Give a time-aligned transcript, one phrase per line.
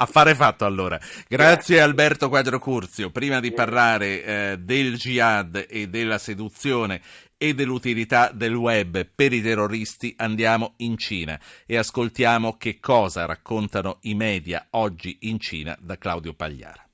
[0.00, 0.98] Affare fatto allora.
[1.26, 3.10] Grazie Alberto Quadro Curzio.
[3.10, 7.00] Prima di parlare eh, del jihad e della seduzione
[7.36, 13.98] e dell'utilità del web per i terroristi andiamo in Cina e ascoltiamo che cosa raccontano
[14.02, 16.87] i media oggi in Cina da Claudio Pagliara.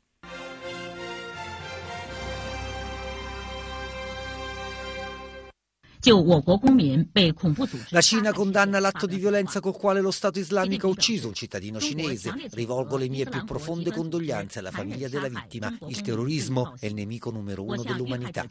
[7.88, 11.80] La Cina condanna l'atto di violenza col quale lo Stato islamico ha ucciso un cittadino
[11.80, 12.34] cinese.
[12.50, 15.74] Rivolgo le mie più profonde condoglianze alla famiglia della vittima.
[15.88, 18.44] Il terrorismo è il nemico numero uno dell'umanità.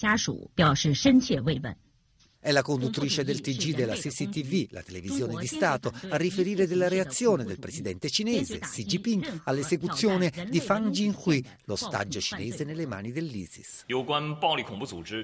[2.43, 7.45] È la conduttrice del TG della CCTV, la televisione di Stato, a riferire della reazione
[7.45, 13.85] del presidente cinese Xi Jinping all'esecuzione di Fang Jinhui, l'ostaggio cinese nelle mani dell'ISIS.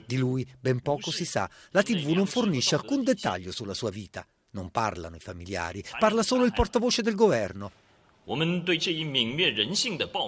[0.06, 1.50] Di lui ben poco si sa.
[1.72, 4.26] La TV non fornisce alcun dettaglio sulla sua vita.
[4.52, 7.70] Non parlano i familiari, parla solo il portavoce del governo.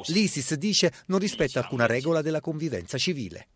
[0.08, 3.48] L'ISIS dice non rispetta alcuna regola della convivenza civile.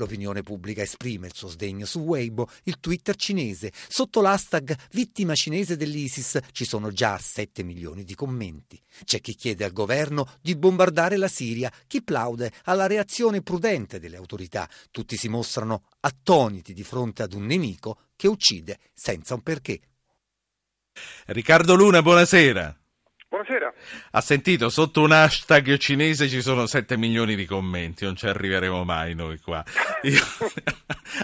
[0.00, 3.70] L'opinione pubblica esprime il suo sdegno su Weibo, il Twitter cinese.
[3.86, 8.80] Sotto l'hashtag vittima cinese dell'ISIS ci sono già 7 milioni di commenti.
[9.04, 14.16] C'è chi chiede al governo di bombardare la Siria, chi plaude alla reazione prudente delle
[14.16, 14.66] autorità.
[14.90, 19.80] Tutti si mostrano attoniti di fronte ad un nemico che uccide senza un perché.
[21.26, 22.79] Riccardo Luna, buonasera.
[23.30, 23.72] Buonasera.
[24.10, 28.82] Ha sentito, sotto un hashtag cinese ci sono 7 milioni di commenti, non ci arriveremo
[28.82, 29.62] mai noi qua.
[30.02, 30.20] Io...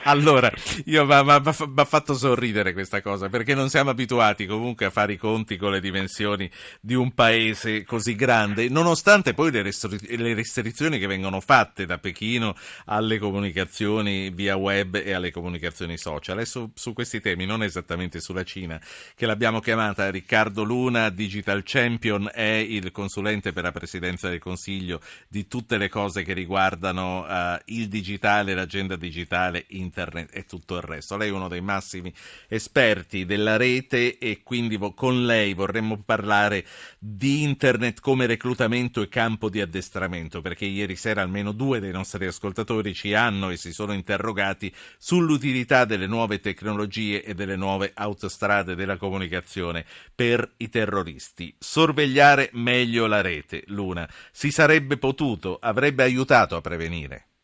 [0.06, 0.52] allora,
[0.84, 5.56] mi ha fatto sorridere questa cosa, perché non siamo abituati comunque a fare i conti
[5.56, 6.48] con le dimensioni
[6.80, 11.98] di un paese così grande, nonostante poi le, restri- le restrizioni che vengono fatte da
[11.98, 16.36] Pechino alle comunicazioni via web e alle comunicazioni social.
[16.36, 18.80] Adesso su questi temi, non esattamente sulla Cina,
[19.16, 25.00] che l'abbiamo chiamata Riccardo Luna, Digital Champion, è il consulente per la presidenza del Consiglio
[25.26, 29.94] di tutte le cose che riguardano uh, il digitale, l'agenda digitale, internet
[30.30, 31.16] e tutto il resto.
[31.16, 32.12] Lei è uno dei massimi
[32.48, 36.66] esperti della rete e quindi con lei vorremmo parlare
[36.98, 42.26] di internet come reclutamento e campo di addestramento, perché ieri sera almeno due dei nostri
[42.26, 48.74] ascoltatori ci hanno e si sono interrogati sull'utilità delle nuove tecnologie e delle nuove autostrade
[48.74, 51.54] della comunicazione per i terroristi.
[51.58, 54.08] Sor- sorvegliare meglio la rete, Luna.
[54.32, 57.35] Si sarebbe potuto, avrebbe aiutato a prevenire.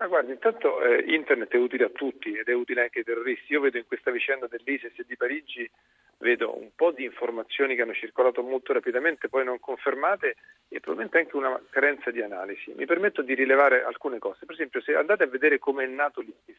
[0.00, 3.52] Ma guardi, intanto eh, internet è utile a tutti ed è utile anche ai terroristi.
[3.52, 5.70] Io vedo in questa vicenda dell'ISIS e di Parigi
[6.20, 10.36] vedo un po' di informazioni che hanno circolato molto rapidamente, poi non confermate
[10.68, 12.72] e probabilmente anche una carenza di analisi.
[12.74, 14.46] Mi permetto di rilevare alcune cose.
[14.46, 16.58] Per esempio, se andate a vedere come è nato l'ISIS,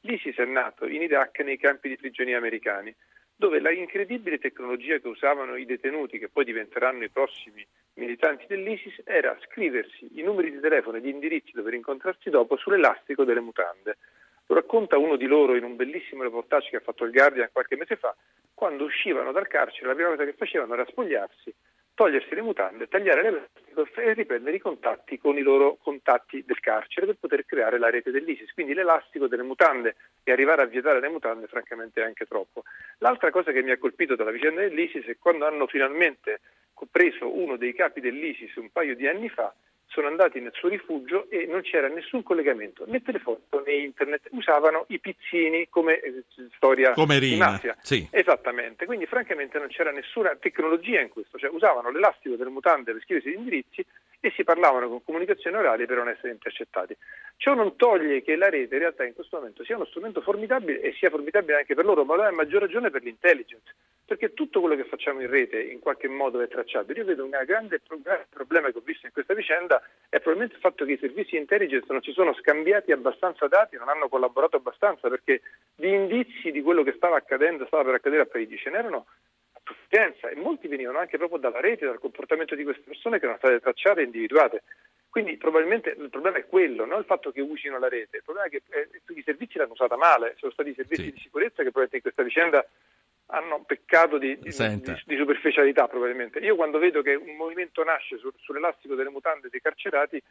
[0.00, 2.94] l'ISIS è nato in Iraq nei campi di prigionia americani
[3.34, 9.02] dove la incredibile tecnologia che usavano i detenuti, che poi diventeranno i prossimi militanti dell'ISIS,
[9.04, 13.98] era scriversi i numeri di telefono e gli indirizzi dove incontrarsi dopo sull'elastico delle mutande.
[14.46, 17.76] Lo racconta uno di loro in un bellissimo reportage che ha fatto il Guardian qualche
[17.76, 18.14] mese fa,
[18.52, 21.54] quando uscivano dal carcere la prima cosa che facevano era spogliarsi
[21.94, 27.06] togliersi le mutande, tagliare l'elastico e riprendere i contatti con i loro contatti del carcere
[27.06, 28.52] per poter creare la rete dell'ISIS.
[28.52, 29.94] Quindi l'elastico delle mutande
[30.24, 32.64] e arrivare a vietare le mutande francamente è anche troppo.
[32.98, 36.40] L'altra cosa che mi ha colpito dalla vicenda dell'ISIS è quando hanno finalmente
[36.90, 39.54] preso uno dei capi dell'ISIS un paio di anni fa
[39.94, 44.86] sono andati nel suo rifugio e non c'era nessun collegamento né telefonico né internet, usavano
[44.88, 46.24] i pizzini come eh,
[46.56, 47.76] storia come di mafia.
[47.80, 48.06] Sì.
[48.10, 53.02] Esattamente, quindi francamente non c'era nessuna tecnologia in questo, cioè usavano l'elastico delle mutande per
[53.02, 53.86] scriversi gli indirizzi
[54.18, 56.96] e si parlavano con comunicazione orale per non essere intercettati.
[57.36, 60.80] Ciò non toglie che la rete in realtà in questo momento sia uno strumento formidabile
[60.80, 63.72] e sia formidabile anche per loro, ma lo è a maggior ragione per l'intelligence
[64.06, 67.00] perché tutto quello che facciamo in rete in qualche modo è tracciabile.
[67.00, 67.80] Io vedo un grande
[68.28, 71.38] problema che ho visto in questa vicenda è probabilmente il fatto che i servizi di
[71.38, 75.40] intelligence non si sono scambiati abbastanza dati, non hanno collaborato abbastanza perché
[75.74, 79.06] gli indizi di quello che stava accadendo, stava per accadere a Parigi, ce n'erano
[79.52, 83.24] a sufficienza e molti venivano anche proprio dalla rete, dal comportamento di queste persone che
[83.24, 84.62] erano state tracciate e individuate.
[85.08, 88.48] Quindi probabilmente il problema è quello, non il fatto che usino la rete, il problema
[88.48, 91.12] è che eh, i servizi l'hanno usata male, sono stati i servizi sì.
[91.12, 92.66] di sicurezza che probabilmente in questa vicenda
[93.26, 96.38] hanno peccato di, di, di, di, superficialità probabilmente.
[96.40, 100.22] Io quando vedo che un movimento nasce su, sull'elastico delle mutande dei carcerati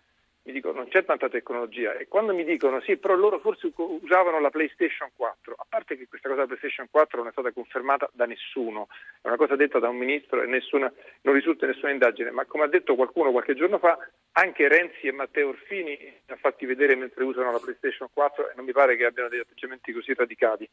[0.46, 1.94] mi dicono non c'è tanta tecnologia.
[1.94, 6.08] E quando mi dicono sì, però loro forse usavano la PlayStation 4, a parte che
[6.08, 8.88] questa cosa della PlayStation 4 non è stata confermata da nessuno,
[9.22, 10.92] è una cosa detta da un ministro e nessuna,
[11.22, 13.98] non risulta nessuna indagine, ma come ha detto qualcuno qualche giorno fa,
[14.34, 18.54] anche Renzi e Matteo Orfini li ha fatti vedere mentre usano la PlayStation 4 e
[18.56, 20.70] non mi pare che abbiano degli atteggiamenti così radicati.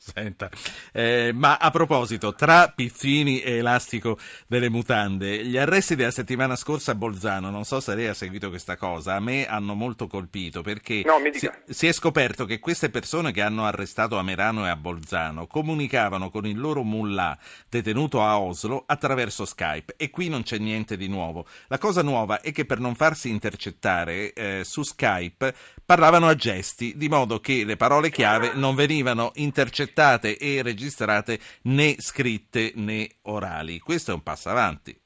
[0.00, 0.48] Senta,
[0.92, 4.16] eh, ma a proposito, tra Pizzini e Elastico
[4.46, 8.48] delle mutande, gli arresti della settimana scorsa a Bolzano, non so se lei ha seguito
[8.48, 12.90] questa cosa, a me hanno molto colpito perché no, si, si, è scoperto che queste
[12.90, 17.36] persone che hanno arrestato a Merano e a Bolzano comunicavano con il loro mullah
[17.68, 21.44] detenuto a Oslo attraverso Skype e qui non c'è niente di nuovo.
[21.66, 25.52] La cosa nuova è che per non farsi intercettare eh, su Skype
[25.84, 31.38] parlavano a gesti, di modo che le parole chiave non venivano intercettate intercettate e registrate
[31.62, 33.78] né scritte né orali.
[33.78, 34.96] Questo è un passo avanti.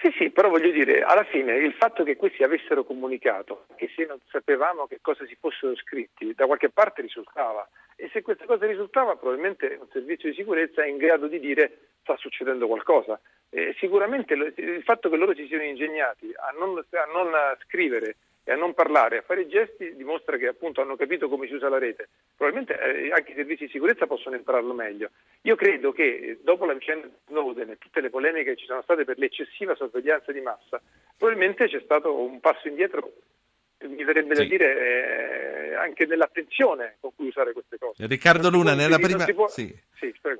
[0.00, 4.06] Sì, sì, però voglio dire, alla fine il fatto che questi avessero comunicato, che se
[4.06, 7.68] non sapevamo che cosa si fossero scritti, da qualche parte risultava.
[7.96, 11.96] E se questa cosa risultava, probabilmente un servizio di sicurezza è in grado di dire
[12.02, 13.20] sta succedendo qualcosa.
[13.50, 17.32] Eh, sicuramente il fatto che loro si siano ingegnati a non, a non
[17.64, 18.16] scrivere
[18.48, 21.68] e a non parlare, a fare gesti dimostra che appunto hanno capito come si usa
[21.68, 22.08] la rete.
[22.34, 25.10] Probabilmente eh, anche i servizi di sicurezza possono impararlo meglio.
[25.42, 28.64] Io credo che eh, dopo la vicenda di Snowden e tutte le polemiche che ci
[28.64, 30.80] sono state per l'eccessiva sorveglianza di massa,
[31.18, 33.12] probabilmente c'è stato un passo indietro
[33.80, 34.42] mi verrebbe sì.
[34.42, 38.06] da dire eh, anche nell'attenzione con cui usare queste cose.
[38.06, 39.24] Riccardo Luna, nella prima...
[39.26, 39.46] Può...
[39.46, 39.72] Sì.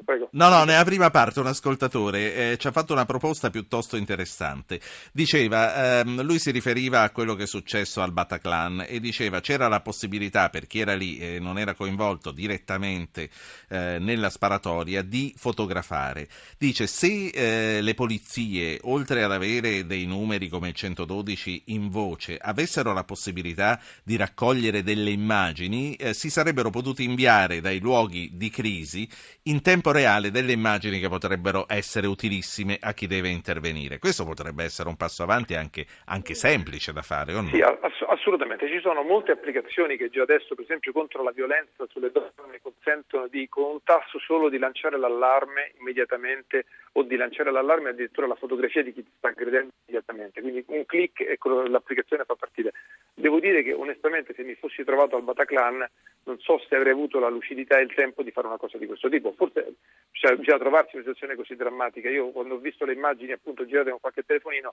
[0.04, 0.28] Prego.
[0.32, 4.80] No, no, nella prima parte un ascoltatore eh, ci ha fatto una proposta piuttosto interessante.
[5.12, 9.66] Diceva, ehm, lui si riferiva a quello che è successo al Bataclan e diceva c'era
[9.66, 13.30] la possibilità per chi era lì e non era coinvolto direttamente
[13.68, 16.28] eh, nella sparatoria di fotografare.
[16.56, 22.36] Dice se eh, le polizie, oltre ad avere dei numeri come il 112 in voce,
[22.36, 28.50] avessero la possibilità di raccogliere delle immagini, eh, si sarebbero potuti inviare dai luoghi di
[28.50, 29.08] crisi
[29.48, 33.98] in tempo reale delle immagini che potrebbero essere utilissime a chi deve intervenire.
[33.98, 37.48] Questo potrebbe essere un passo avanti anche, anche semplice da fare, o no?
[37.48, 38.68] Sì, ass- assolutamente.
[38.68, 43.26] Ci sono molte applicazioni che già adesso, per esempio, contro la violenza sulle donne consentono
[43.28, 48.34] di, con un tasso solo di lanciare l'allarme immediatamente o di lanciare l'allarme addirittura la
[48.34, 50.40] fotografia di chi sta aggredendo immediatamente.
[50.40, 52.72] Quindi un clic e l'applicazione fa partire.
[53.18, 55.84] Devo dire che onestamente se mi fossi trovato al Bataclan
[56.22, 58.86] non so se avrei avuto la lucidità e il tempo di fare una cosa di
[58.86, 59.32] questo tipo.
[59.32, 59.74] Forse
[60.12, 62.08] bisogna trovarsi in una situazione così drammatica.
[62.08, 64.72] Io quando ho visto le immagini appunto girate con qualche telefonino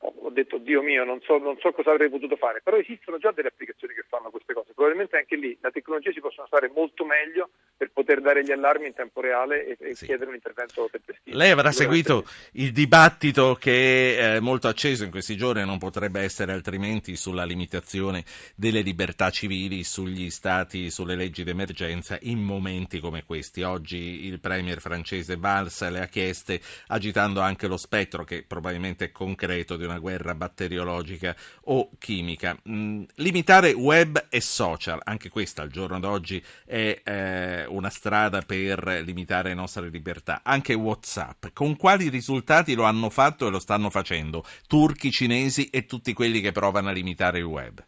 [0.00, 3.32] ho detto Dio mio, non so, non so, cosa avrei potuto fare, però esistono già
[3.32, 7.04] delle applicazioni che fanno queste cose, probabilmente anche lì la tecnologia si possono usare molto
[7.04, 10.06] meglio per poter dare gli allarmi in tempo reale e, e sì.
[10.06, 11.36] chiedere un intervento tempestivo.
[11.36, 16.20] Lei avrà seguito il dibattito che è molto acceso in questi giorni e non potrebbe
[16.20, 18.24] essere altrimenti sulla limitazione
[18.54, 23.62] delle libertà civili sugli stati, sulle leggi d'emergenza in momenti come questi.
[23.62, 29.10] Oggi il premier francese Valls le ha chieste agitando anche lo spettro che probabilmente è
[29.10, 32.56] concreto di una guerra batteriologica o chimica.
[32.68, 39.02] Mm, limitare web e social, anche questa al giorno d'oggi è eh, una strada per
[39.04, 40.42] limitare le nostre libertà.
[40.44, 44.44] Anche WhatsApp, con quali risultati lo hanno fatto e lo stanno facendo?
[44.66, 47.84] Turchi, cinesi e tutti quelli che provano a limitare il web.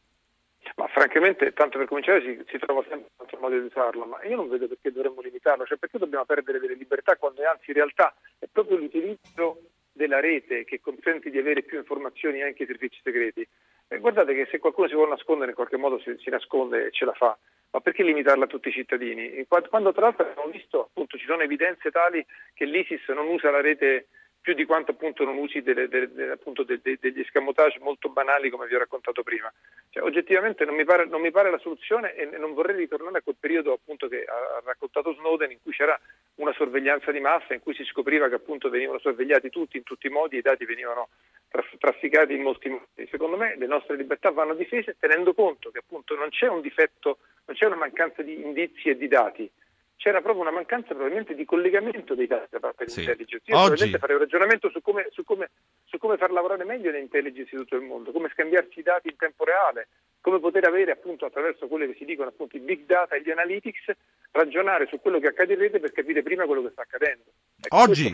[0.76, 4.22] Ma francamente, tanto per cominciare, si, si trova sempre un altro modo di usarlo, ma
[4.24, 7.74] io non vedo perché dovremmo limitarlo, cioè perché dobbiamo perdere delle libertà quando anzi in
[7.74, 9.69] realtà è proprio l'utilizzo
[10.10, 13.46] della rete che consente di avere più informazioni anche ai servizi segreti.
[13.86, 16.90] E guardate che se qualcuno si vuole nascondere in qualche modo si, si, nasconde e
[16.90, 17.36] ce la fa,
[17.70, 19.44] ma perché limitarla a tutti i cittadini?
[19.46, 22.24] Quando tra l'altro abbiamo visto appunto ci sono evidenze tali
[22.54, 24.06] che l'ISIS non usa la rete
[24.40, 28.48] più di quanto appunto non usi delle, delle, appunto de, de, degli escamotage molto banali
[28.48, 29.52] come vi ho raccontato prima.
[29.90, 33.22] Cioè, oggettivamente non mi, pare, non mi, pare, la soluzione e non vorrei ritornare a
[33.22, 35.98] quel periodo appunto che ha raccontato Snowden in cui c'era
[36.40, 40.06] una sorveglianza di massa in cui si scopriva che appunto venivano sorvegliati tutti in tutti
[40.06, 41.08] i modi e i dati venivano
[41.78, 43.08] trafficati in molti modi.
[43.10, 47.18] Secondo me le nostre libertà vanno difese tenendo conto che appunto non c'è un difetto,
[47.44, 49.50] non c'è una mancanza di indizi e di dati,
[50.00, 53.00] c'era proprio una mancanza probabilmente di collegamento dei dati da parte sì.
[53.00, 53.50] dell'intelligence.
[53.50, 53.98] Io Oggi...
[53.98, 55.50] farei un ragionamento su come, su, come,
[55.84, 59.08] su come, far lavorare meglio le intelligence di tutto il mondo, come scambiarsi i dati
[59.08, 59.88] in tempo reale,
[60.22, 63.30] come poter avere appunto attraverso quello che si dicono appunto i big data e gli
[63.30, 63.92] analytics,
[64.32, 67.24] ragionare su quello che accade in rete per capire prima quello che sta accadendo.
[67.60, 68.12] Ecco, Oggi,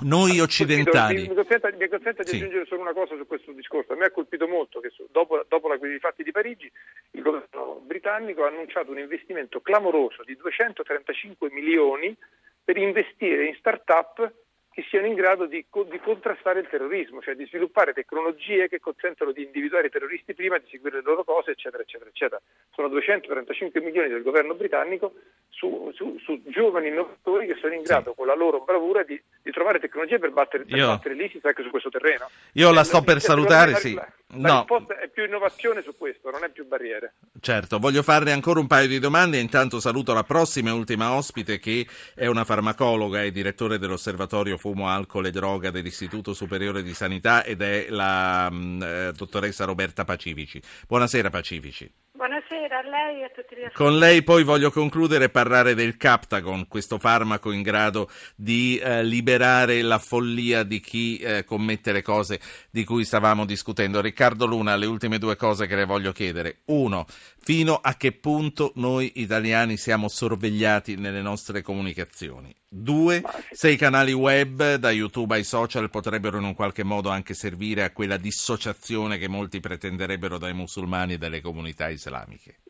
[0.00, 1.28] noi occidentali.
[1.28, 2.36] Mi consenta, mi consenta di sì.
[2.36, 3.92] aggiungere solo una cosa su questo discorso.
[3.92, 6.70] A me ha colpito molto che dopo, dopo la, i fatti di Parigi
[7.12, 12.16] il governo britannico ha annunciato un investimento clamoroso di 235 milioni
[12.64, 14.32] per investire in start-up
[14.72, 19.30] che siano in grado di, di, contrastare il terrorismo, cioè di sviluppare tecnologie che consentono
[19.30, 22.40] di individuare i terroristi prima, di seguire le loro cose, eccetera, eccetera, eccetera.
[22.74, 25.12] Sono 235 milioni del governo britannico
[25.50, 28.16] su, su, su giovani innovatori che sono in grado, sì.
[28.16, 31.68] con la loro bravura, di, di trovare tecnologie per battere, per battere l'ISIS anche su
[31.68, 32.30] questo terreno.
[32.54, 33.94] Io la sto per salutare, sì.
[34.36, 34.58] La, no.
[34.60, 37.14] risposta è più innovazione su questo, non è più barriere.
[37.40, 41.58] Certo, voglio farle ancora un paio di domande, intanto saluto la prossima e ultima ospite
[41.58, 47.44] che è una farmacologa e direttore dell'Osservatorio Fumo, Alcol e Droga dell'Istituto Superiore di Sanità
[47.44, 50.62] ed è la mh, eh, dottoressa Roberta Pacifici.
[50.86, 51.92] Buonasera Pacifici.
[52.22, 55.96] Buonasera a lei e a tutti gli Con lei poi voglio concludere e parlare del
[55.96, 62.00] Captagon, questo farmaco in grado di eh, liberare la follia di chi eh, commette le
[62.00, 62.38] cose
[62.70, 64.00] di cui stavamo discutendo.
[64.00, 66.60] Riccardo Luna, le ultime due cose che le voglio chiedere.
[66.66, 67.06] Uno,
[67.40, 72.54] fino a che punto noi italiani siamo sorvegliati nelle nostre comunicazioni?
[72.74, 77.34] Due, se i canali web, da YouTube ai social, potrebbero in un qualche modo anche
[77.34, 82.60] servire a quella dissociazione che molti pretenderebbero dai musulmani e dalle comunità islamiche.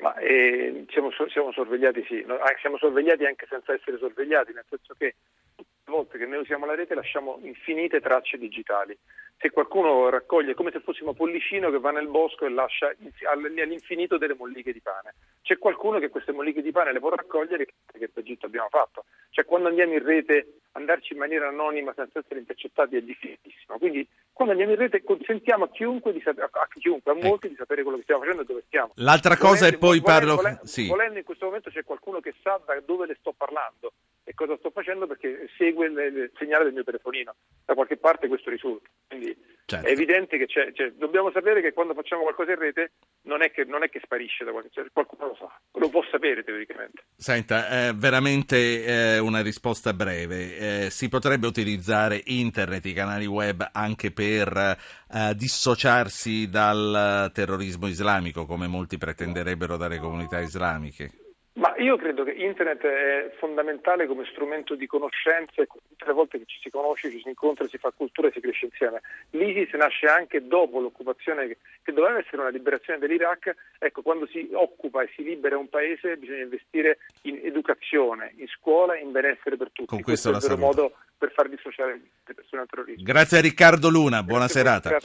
[0.00, 4.64] Ma, eh, siamo, siamo, sorvegliati sì, no, ah, siamo sorvegliati anche senza essere sorvegliati, nel
[4.66, 5.16] senso che
[5.58, 8.96] tutte le volte che noi usiamo la rete lasciamo infinite tracce digitali
[9.40, 12.92] se qualcuno raccoglie come se fossimo pollicino che va nel bosco e lascia
[13.30, 15.14] all'infinito delle molliche di pane.
[15.42, 19.04] C'è qualcuno che queste molliche di pane le può raccogliere che per Egitto abbiamo fatto.
[19.30, 23.78] Cioè quando andiamo in rete andarci in maniera anonima senza essere intercettati è difficilissimo.
[23.78, 27.26] Quindi quando andiamo in rete consentiamo a chiunque, di sapere, a chiunque, a ecco.
[27.26, 28.90] molti di sapere quello che stiamo facendo e dove stiamo.
[28.96, 30.34] L'altra cosa volendo, è poi volendo, parlo...
[30.34, 30.86] Volendo, sì.
[30.88, 33.92] volendo in questo momento c'è qualcuno che sa da dove le sto parlando
[34.38, 37.34] cosa sto facendo perché segue il, segnale del mio telefonino.
[37.64, 38.88] Da qualche parte questo risulta.
[39.08, 39.84] Quindi certo.
[39.84, 42.92] è evidente che c'è, cioè, dobbiamo sapere che quando facciamo qualcosa in rete
[43.22, 46.04] non è che, non è che sparisce da qualche cioè, qualcuno lo sa, lo può
[46.08, 47.02] sapere teoricamente.
[47.16, 50.84] Senta, eh, veramente eh, una risposta breve.
[50.84, 58.46] Eh, si potrebbe utilizzare internet, i canali web anche per eh, dissociarsi dal terrorismo islamico,
[58.46, 61.10] come molti pretenderebbero dalle comunità islamiche?
[61.58, 66.38] Ma io credo che internet è fondamentale come strumento di conoscenza e tutte le volte
[66.38, 69.00] che ci si conosce, ci si incontra, si fa cultura e si cresce insieme.
[69.30, 73.54] L'ISIS nasce anche dopo l'occupazione che doveva essere una liberazione dell'Iraq.
[73.80, 78.96] Ecco, quando si occupa e si libera un paese bisogna investire in educazione, in scuola
[78.96, 79.88] in benessere per tutti.
[79.88, 83.02] Con questo, questo è il vero modo per far dissociare le persone al terrorismo.
[83.02, 84.98] Grazie a Riccardo Luna, buona Grazie serata.